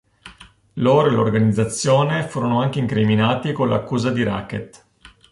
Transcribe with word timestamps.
Loro 0.81 1.09
e 1.09 1.11
l'organizzazione 1.11 2.23
furono 2.27 2.59
anche 2.59 2.79
incriminati 2.79 3.51
con 3.51 3.69
l'accusa 3.69 4.09
di 4.09 4.23
racket. 4.23 4.85